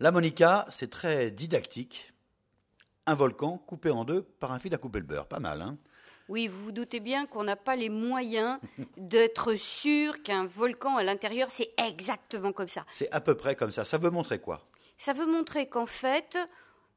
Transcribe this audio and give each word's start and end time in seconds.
La 0.00 0.10
Monica, 0.10 0.66
c'est 0.70 0.90
très 0.90 1.30
didactique. 1.30 2.12
Un 3.06 3.14
volcan 3.14 3.58
coupé 3.58 3.90
en 3.90 4.04
deux 4.04 4.22
par 4.22 4.50
un 4.50 4.58
fil 4.58 4.74
à 4.74 4.76
couper 4.78 4.98
le 4.98 5.04
beurre. 5.04 5.28
Pas 5.28 5.38
mal, 5.38 5.62
hein 5.62 5.78
Oui, 6.28 6.48
vous 6.48 6.64
vous 6.64 6.72
doutez 6.72 6.98
bien 6.98 7.26
qu'on 7.26 7.44
n'a 7.44 7.54
pas 7.54 7.76
les 7.76 7.90
moyens 7.90 8.58
d'être 8.96 9.54
sûr 9.54 10.20
qu'un 10.24 10.46
volcan 10.46 10.96
à 10.96 11.04
l'intérieur, 11.04 11.48
c'est 11.48 11.72
exactement 11.78 12.52
comme 12.52 12.68
ça. 12.68 12.84
C'est 12.88 13.08
à 13.12 13.20
peu 13.20 13.36
près 13.36 13.54
comme 13.54 13.70
ça. 13.70 13.84
Ça 13.84 13.98
veut 13.98 14.10
montrer 14.10 14.40
quoi? 14.40 14.66
Ça 14.96 15.12
veut 15.12 15.26
montrer 15.26 15.68
qu'en 15.68 15.86
fait, 15.86 16.36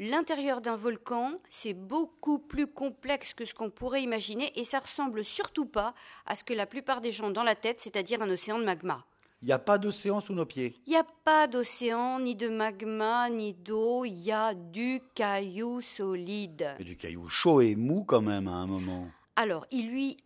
l'intérieur 0.00 0.60
d'un 0.60 0.76
volcan, 0.76 1.40
c'est 1.48 1.74
beaucoup 1.74 2.40
plus 2.40 2.66
complexe 2.66 3.34
que 3.34 3.44
ce 3.44 3.54
qu'on 3.54 3.70
pourrait 3.70 4.02
imaginer 4.02 4.50
et 4.58 4.64
ça 4.64 4.80
ressemble 4.80 5.24
surtout 5.24 5.66
pas 5.66 5.94
à 6.26 6.34
ce 6.34 6.42
que 6.42 6.54
la 6.54 6.66
plupart 6.66 7.00
des 7.00 7.12
gens 7.12 7.26
ont 7.28 7.30
dans 7.30 7.44
la 7.44 7.54
tête, 7.54 7.78
c'est-à-dire 7.78 8.20
un 8.20 8.30
océan 8.30 8.58
de 8.58 8.64
magma. 8.64 9.06
Il 9.42 9.46
n'y 9.46 9.52
a 9.52 9.58
pas 9.58 9.78
d'océan 9.78 10.20
sous 10.20 10.34
nos 10.34 10.44
pieds. 10.44 10.74
Il 10.86 10.90
n'y 10.90 10.96
a 10.96 11.06
pas 11.24 11.46
d'océan, 11.46 12.20
ni 12.20 12.36
de 12.36 12.48
magma, 12.48 13.30
ni 13.30 13.54
d'eau, 13.54 14.04
il 14.04 14.18
y 14.20 14.32
a 14.32 14.52
du 14.52 15.00
caillou 15.14 15.80
solide. 15.80 16.74
Et 16.78 16.84
du 16.84 16.96
caillou 16.96 17.26
chaud 17.26 17.62
et 17.62 17.74
mou 17.74 18.04
quand 18.04 18.20
même 18.20 18.48
à 18.48 18.52
un 18.52 18.66
moment. 18.66 19.08
Alors, 19.36 19.66
il 19.70 19.88
lui 19.88 20.18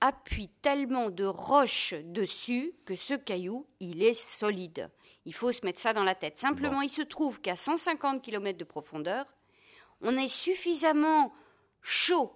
appuie 0.00 0.48
tellement 0.62 1.10
de 1.10 1.24
roches 1.24 1.94
dessus 2.04 2.72
que 2.86 2.96
ce 2.96 3.12
caillou, 3.14 3.66
il 3.78 4.02
est 4.02 4.14
solide. 4.14 4.90
Il 5.26 5.34
faut 5.34 5.52
se 5.52 5.64
mettre 5.64 5.80
ça 5.80 5.92
dans 5.92 6.02
la 6.02 6.14
tête. 6.14 6.38
Simplement, 6.38 6.80
il 6.80 6.90
se 6.90 7.02
trouve 7.02 7.40
qu'à 7.40 7.56
150 7.56 8.22
km 8.22 8.58
de 8.58 8.64
profondeur, 8.64 9.26
on 10.00 10.16
est 10.16 10.28
suffisamment 10.28 11.32
chaud 11.82 12.32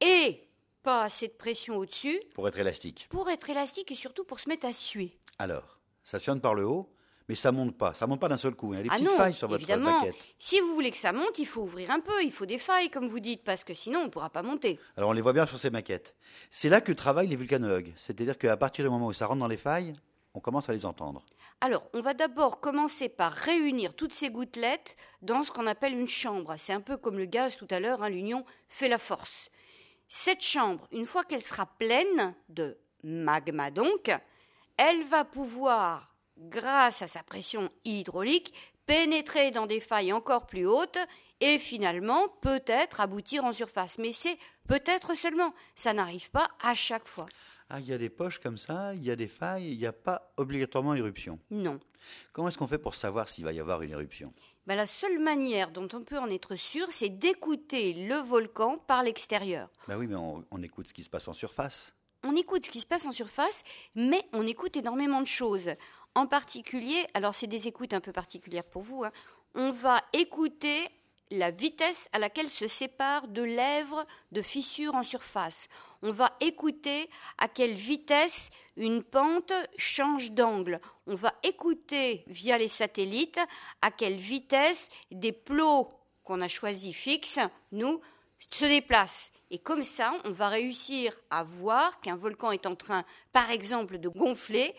et 0.00 0.43
pas 0.84 1.02
assez 1.02 1.26
de 1.26 1.32
pression 1.32 1.76
au-dessus 1.78 2.20
Pour 2.34 2.46
être 2.46 2.58
élastique. 2.60 3.08
pour 3.10 3.28
être 3.30 3.50
élastique 3.50 3.90
et 3.90 3.94
surtout 3.96 4.22
pour 4.24 4.38
se 4.38 4.48
mettre 4.48 4.66
à 4.66 4.72
suer. 4.72 5.18
Alors, 5.38 5.80
ça 6.04 6.20
sonne 6.20 6.40
par 6.40 6.54
le 6.54 6.64
haut, 6.66 6.92
mais 7.28 7.34
ça 7.34 7.50
monte 7.50 7.76
pas. 7.76 7.94
Ça 7.94 8.06
monte 8.06 8.20
pas 8.20 8.28
d'un 8.28 8.36
seul 8.36 8.54
coup. 8.54 8.74
Il 8.74 8.76
y 8.76 8.80
a 8.80 8.82
des 8.82 8.90
ah 8.90 8.94
petites 8.96 9.08
non, 9.08 9.16
failles 9.16 9.34
sur 9.34 9.48
votre 9.48 9.62
évidemment. 9.62 10.00
maquette. 10.00 10.28
Si 10.38 10.60
vous 10.60 10.74
voulez 10.74 10.90
que 10.90 10.98
ça 10.98 11.12
monte, 11.12 11.38
il 11.38 11.46
faut 11.46 11.62
ouvrir 11.62 11.90
un 11.90 12.00
peu, 12.00 12.22
il 12.22 12.30
faut 12.30 12.44
des 12.46 12.58
failles, 12.58 12.90
comme 12.90 13.06
vous 13.06 13.18
dites, 13.18 13.42
parce 13.42 13.64
que 13.64 13.72
sinon 13.72 14.00
on 14.00 14.04
ne 14.04 14.10
pourra 14.10 14.28
pas 14.28 14.42
monter. 14.42 14.78
Alors 14.98 15.08
on 15.10 15.12
les 15.14 15.22
voit 15.22 15.32
bien 15.32 15.46
sur 15.46 15.58
ces 15.58 15.70
maquettes. 15.70 16.14
C'est 16.50 16.68
là 16.68 16.82
que 16.82 16.92
travaillent 16.92 17.28
les 17.28 17.36
vulcanologues. 17.36 17.92
C'est-à-dire 17.96 18.36
qu'à 18.38 18.56
partir 18.58 18.84
du 18.84 18.90
moment 18.90 19.06
où 19.06 19.12
ça 19.14 19.26
rentre 19.26 19.40
dans 19.40 19.48
les 19.48 19.56
failles, 19.56 19.94
on 20.34 20.40
commence 20.40 20.68
à 20.68 20.74
les 20.74 20.84
entendre. 20.84 21.24
Alors, 21.60 21.88
on 21.94 22.02
va 22.02 22.12
d'abord 22.12 22.60
commencer 22.60 23.08
par 23.08 23.32
réunir 23.32 23.94
toutes 23.94 24.12
ces 24.12 24.28
gouttelettes 24.28 24.96
dans 25.22 25.44
ce 25.44 25.50
qu'on 25.50 25.66
appelle 25.66 25.94
une 25.94 26.08
chambre. 26.08 26.54
C'est 26.58 26.74
un 26.74 26.80
peu 26.82 26.98
comme 26.98 27.16
le 27.16 27.24
gaz 27.24 27.56
tout 27.56 27.68
à 27.70 27.80
l'heure, 27.80 28.02
hein, 28.02 28.10
l'union 28.10 28.44
fait 28.68 28.88
la 28.88 28.98
force. 28.98 29.50
Cette 30.16 30.42
chambre, 30.42 30.86
une 30.92 31.06
fois 31.06 31.24
qu'elle 31.24 31.42
sera 31.42 31.66
pleine 31.66 32.36
de 32.48 32.78
magma 33.02 33.72
donc, 33.72 34.16
elle 34.76 35.02
va 35.02 35.24
pouvoir, 35.24 36.14
grâce 36.38 37.02
à 37.02 37.08
sa 37.08 37.24
pression 37.24 37.68
hydraulique, 37.84 38.54
pénétrer 38.86 39.50
dans 39.50 39.66
des 39.66 39.80
failles 39.80 40.12
encore 40.12 40.46
plus 40.46 40.66
hautes 40.66 40.98
et 41.40 41.58
finalement 41.58 42.28
peut-être 42.40 43.00
aboutir 43.00 43.44
en 43.44 43.52
surface. 43.52 43.98
Mais 43.98 44.12
c'est 44.12 44.38
peut-être 44.68 45.14
seulement, 45.14 45.54
ça 45.74 45.92
n'arrive 45.92 46.30
pas 46.30 46.48
à 46.62 46.74
chaque 46.74 47.08
fois. 47.08 47.26
Ah, 47.70 47.80
il 47.80 47.86
y 47.86 47.92
a 47.92 47.98
des 47.98 48.10
poches 48.10 48.38
comme 48.38 48.58
ça, 48.58 48.94
il 48.94 49.02
y 49.02 49.10
a 49.10 49.16
des 49.16 49.26
failles, 49.28 49.72
il 49.72 49.78
n'y 49.78 49.86
a 49.86 49.92
pas 49.92 50.32
obligatoirement 50.36 50.94
éruption. 50.94 51.38
Non. 51.50 51.80
Comment 52.32 52.48
est-ce 52.48 52.58
qu'on 52.58 52.66
fait 52.66 52.78
pour 52.78 52.94
savoir 52.94 53.28
s'il 53.28 53.44
va 53.44 53.52
y 53.52 53.60
avoir 53.60 53.82
une 53.82 53.90
éruption? 53.90 54.30
Ben, 54.66 54.76
la 54.76 54.86
seule 54.86 55.18
manière 55.18 55.70
dont 55.70 55.88
on 55.92 56.02
peut 56.02 56.18
en 56.18 56.28
être 56.28 56.56
sûr, 56.56 56.86
c'est 56.90 57.08
d'écouter 57.10 57.92
le 57.92 58.16
volcan 58.16 58.78
par 58.78 59.02
l'extérieur. 59.02 59.70
Ben 59.88 59.96
oui, 59.96 60.06
mais 60.06 60.14
on, 60.14 60.44
on 60.50 60.62
écoute 60.62 60.88
ce 60.88 60.94
qui 60.94 61.04
se 61.04 61.10
passe 61.10 61.28
en 61.28 61.32
surface. 61.32 61.94
On 62.22 62.34
écoute 62.36 62.64
ce 62.64 62.70
qui 62.70 62.80
se 62.80 62.86
passe 62.86 63.04
en 63.04 63.12
surface, 63.12 63.62
mais 63.94 64.22
on 64.32 64.46
écoute 64.46 64.76
énormément 64.76 65.20
de 65.20 65.26
choses. 65.26 65.70
En 66.14 66.26
particulier, 66.26 67.06
alors 67.14 67.34
c'est 67.34 67.46
des 67.46 67.66
écoutes 67.68 67.92
un 67.92 68.00
peu 68.00 68.12
particulières 68.12 68.64
pour 68.64 68.82
vous, 68.82 69.04
hein, 69.04 69.12
on 69.54 69.70
va 69.70 70.00
écouter 70.12 70.88
la 71.30 71.50
vitesse 71.50 72.08
à 72.12 72.18
laquelle 72.18 72.50
se 72.50 72.68
séparent 72.68 73.28
deux 73.28 73.44
lèvres 73.44 74.06
de 74.32 74.42
fissures 74.42 74.94
en 74.94 75.02
surface. 75.02 75.68
On 76.02 76.10
va 76.10 76.36
écouter 76.40 77.08
à 77.38 77.48
quelle 77.48 77.74
vitesse 77.74 78.50
une 78.76 79.02
pente 79.02 79.52
change 79.76 80.32
d'angle. 80.32 80.80
On 81.06 81.14
va 81.14 81.32
écouter 81.42 82.24
via 82.26 82.58
les 82.58 82.68
satellites 82.68 83.40
à 83.82 83.90
quelle 83.90 84.16
vitesse 84.16 84.90
des 85.10 85.32
plots 85.32 85.88
qu'on 86.24 86.40
a 86.40 86.48
choisis 86.48 86.94
fixes, 86.94 87.40
nous, 87.72 88.00
se 88.50 88.64
déplacent. 88.64 89.32
Et 89.50 89.58
comme 89.58 89.82
ça, 89.82 90.14
on 90.24 90.30
va 90.30 90.48
réussir 90.48 91.14
à 91.30 91.42
voir 91.42 92.00
qu'un 92.00 92.16
volcan 92.16 92.52
est 92.52 92.66
en 92.66 92.74
train, 92.74 93.04
par 93.32 93.50
exemple, 93.50 93.98
de 93.98 94.08
gonfler, 94.08 94.74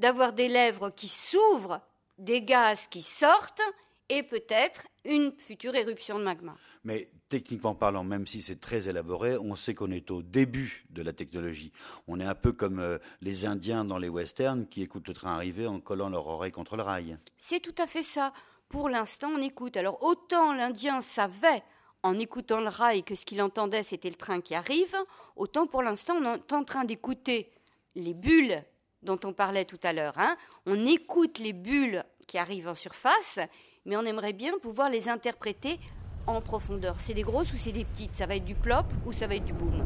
d'avoir 0.00 0.32
des 0.32 0.48
lèvres 0.48 0.90
qui 0.90 1.08
s'ouvrent, 1.08 1.80
des 2.18 2.42
gaz 2.42 2.88
qui 2.88 3.02
sortent, 3.02 3.62
et 4.10 4.24
peut-être 4.24 4.88
une 5.04 5.32
future 5.38 5.74
éruption 5.76 6.18
de 6.18 6.24
magma. 6.24 6.56
Mais 6.82 7.08
techniquement 7.28 7.74
parlant, 7.76 8.02
même 8.02 8.26
si 8.26 8.42
c'est 8.42 8.58
très 8.58 8.88
élaboré, 8.88 9.38
on 9.38 9.54
sait 9.54 9.72
qu'on 9.72 9.92
est 9.92 10.10
au 10.10 10.20
début 10.20 10.84
de 10.90 11.02
la 11.02 11.12
technologie. 11.12 11.72
On 12.08 12.18
est 12.18 12.24
un 12.24 12.34
peu 12.34 12.50
comme 12.52 12.80
euh, 12.80 12.98
les 13.20 13.46
Indiens 13.46 13.84
dans 13.84 13.98
les 13.98 14.08
westerns 14.08 14.66
qui 14.66 14.82
écoutent 14.82 15.06
le 15.06 15.14
train 15.14 15.34
arriver 15.34 15.66
en 15.66 15.78
collant 15.78 16.08
leur 16.08 16.26
oreille 16.26 16.50
contre 16.50 16.76
le 16.76 16.82
rail. 16.82 17.18
C'est 17.38 17.60
tout 17.60 17.74
à 17.80 17.86
fait 17.86 18.02
ça. 18.02 18.32
Pour 18.68 18.88
l'instant, 18.88 19.30
on 19.36 19.40
écoute. 19.40 19.76
Alors 19.76 20.02
autant 20.02 20.52
l'Indien 20.52 21.00
savait 21.00 21.62
en 22.02 22.18
écoutant 22.18 22.60
le 22.60 22.68
rail 22.68 23.04
que 23.04 23.14
ce 23.14 23.24
qu'il 23.24 23.40
entendait 23.40 23.82
c'était 23.82 24.10
le 24.10 24.16
train 24.16 24.40
qui 24.40 24.54
arrive, 24.54 24.96
autant 25.36 25.66
pour 25.66 25.82
l'instant 25.82 26.14
on 26.20 26.34
est 26.34 26.52
en 26.52 26.64
train 26.64 26.84
d'écouter 26.84 27.52
les 27.94 28.14
bulles 28.14 28.64
dont 29.02 29.18
on 29.24 29.32
parlait 29.32 29.64
tout 29.64 29.80
à 29.82 29.92
l'heure. 29.92 30.14
hein. 30.16 30.36
On 30.66 30.84
écoute 30.86 31.38
les 31.38 31.52
bulles 31.52 32.04
qui 32.26 32.38
arrivent 32.38 32.68
en 32.68 32.74
surface, 32.74 33.38
mais 33.86 33.96
on 33.96 34.02
aimerait 34.02 34.32
bien 34.32 34.52
pouvoir 34.58 34.90
les 34.90 35.08
interpréter 35.08 35.80
en 36.26 36.40
profondeur. 36.40 36.96
C'est 36.98 37.14
des 37.14 37.22
grosses 37.22 37.52
ou 37.52 37.56
c'est 37.56 37.72
des 37.72 37.84
petites? 37.84 38.12
Ça 38.12 38.26
va 38.26 38.36
être 38.36 38.44
du 38.44 38.54
plop 38.54 38.86
ou 39.06 39.12
ça 39.12 39.26
va 39.26 39.34
être 39.36 39.44
du 39.44 39.52
boom? 39.52 39.84